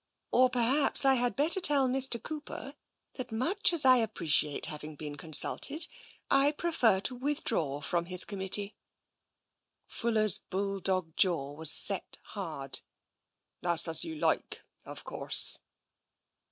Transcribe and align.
Or 0.31 0.49
perhaps 0.49 1.05
I 1.05 1.13
had 1.13 1.35
better 1.35 1.59
tell 1.61 1.87
Mr. 1.87 2.19
Cooper 2.19 2.73
that, 3.17 3.31
much 3.31 3.71
as 3.71 3.85
I 3.85 3.97
appreciate 3.97 4.65
having 4.65 4.95
been 4.95 5.15
consulted, 5.15 5.87
I 6.27 6.53
prefer 6.53 7.01
to 7.01 7.13
withdraw 7.13 7.81
from 7.81 8.05
his 8.05 8.25
committee." 8.25 8.73
Fuller's 9.85 10.39
bulldog 10.39 11.15
jaw 11.17 11.51
was 11.53 11.71
set 11.71 12.17
hard." 12.33 12.81
That's 13.61 13.87
as 13.87 14.03
you 14.03 14.15
like, 14.15 14.63
of 14.85 15.03
course." 15.03 15.59